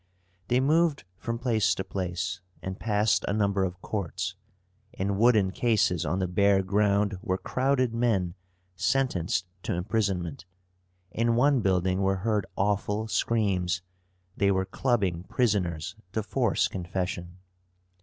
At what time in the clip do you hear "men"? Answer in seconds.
7.93-8.33